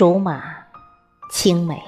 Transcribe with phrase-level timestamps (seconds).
[0.00, 0.42] 竹马，
[1.30, 1.78] 青梅。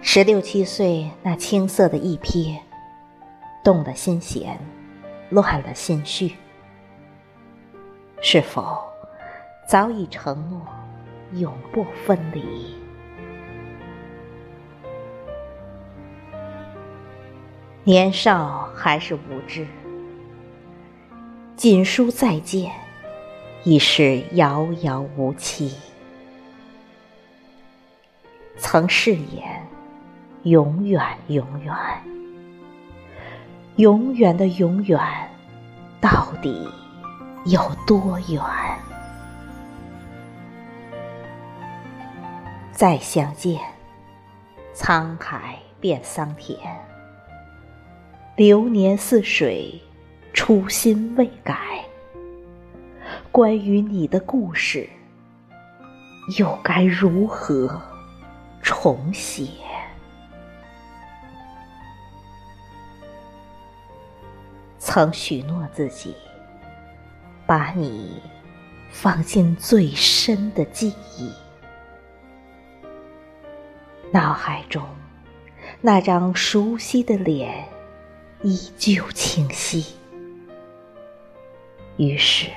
[0.00, 2.56] 十六七岁那青涩的一瞥，
[3.64, 4.60] 动了心弦，
[5.28, 6.36] 乱了心绪。
[8.20, 8.78] 是否
[9.68, 10.62] 早已承诺
[11.32, 12.76] 永不分离？
[17.82, 19.66] 年少还是无知，
[21.56, 22.70] 锦书再见，
[23.64, 25.74] 已是遥遥无期。
[28.56, 29.66] 曾誓言，
[30.42, 31.74] 永远永远，
[33.76, 35.00] 永远的永远，
[36.00, 36.68] 到底
[37.44, 38.40] 有多远？
[42.72, 43.60] 再相见，
[44.74, 46.58] 沧海变桑田。
[48.36, 49.80] 流年似水，
[50.32, 51.84] 初心未改。
[53.30, 54.88] 关于你的故事，
[56.38, 57.80] 又该如何
[58.62, 59.46] 重写？
[64.78, 66.14] 曾许诺自己，
[67.46, 68.22] 把你
[68.90, 71.32] 放进最深的记忆，
[74.12, 74.82] 脑海中
[75.80, 77.66] 那张熟悉的脸。
[78.42, 79.96] 依旧清晰，
[81.96, 82.48] 于是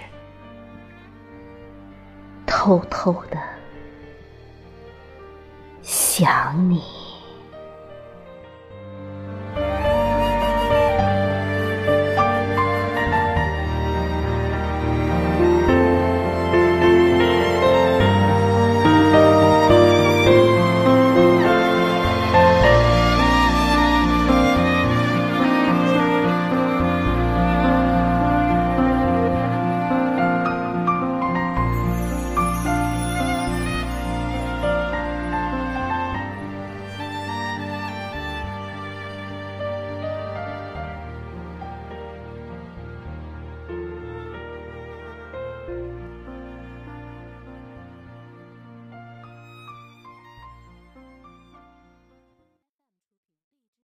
[2.63, 3.37] 偷偷的
[5.81, 7.00] 想你。